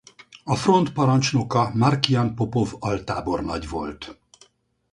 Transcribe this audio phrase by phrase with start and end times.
[0.43, 4.19] A front parancsnoka Markian Popov altábornagy volt.